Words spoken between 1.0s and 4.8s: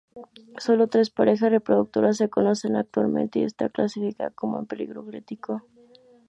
parejas reproductoras se conocen actualmente y está clasificada como en